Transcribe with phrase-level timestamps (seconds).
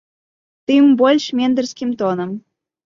[0.71, 2.29] Тым больш ментарскім тонам.